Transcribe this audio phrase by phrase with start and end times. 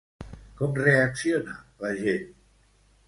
[0.61, 2.25] Com reacciona la gent?